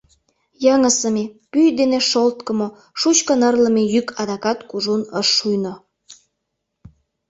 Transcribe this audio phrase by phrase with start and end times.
[0.63, 2.67] Йыҥысыме, пӱй дене шолткымо,
[2.99, 5.73] шучкын ырлыме йӱк адакат кужун ыш шуйно.